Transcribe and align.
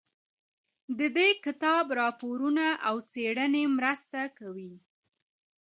د 0.99 1.01
دې 1.17 1.29
کتاب 1.45 1.85
راپورونه 2.01 2.65
او 2.87 2.95
څېړنې 3.11 3.63
مرسته 3.77 4.19
کوي. 4.37 4.73